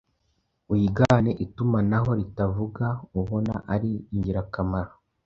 [0.71, 2.85] Wigane itumanaho ritavuga
[3.19, 4.93] ubona ari ingirakamaro